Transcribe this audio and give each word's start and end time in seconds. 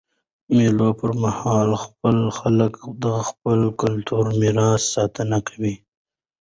د 0.45 0.49
مېلو 0.55 0.89
پر 0.99 1.11
مهال 1.23 1.69
خلک 2.39 2.73
د 3.03 3.05
خپل 3.27 3.59
کلتوري 3.81 4.31
میراث 4.41 4.81
ساتنه 4.95 5.37
کوي. 5.47 5.75